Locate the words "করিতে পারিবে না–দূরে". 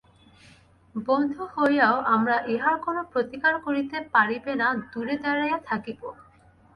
3.65-5.15